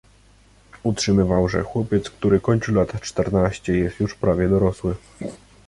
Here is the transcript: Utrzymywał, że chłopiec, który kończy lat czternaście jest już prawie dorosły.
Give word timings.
Utrzymywał, 0.83 1.49
że 1.49 1.61
chłopiec, 1.63 2.09
który 2.09 2.39
kończy 2.39 2.71
lat 2.71 3.01
czternaście 3.01 3.77
jest 3.77 3.99
już 3.99 4.15
prawie 4.15 4.49
dorosły. 4.49 4.95